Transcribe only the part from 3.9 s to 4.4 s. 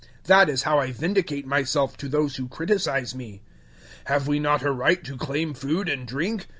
009:004 Have we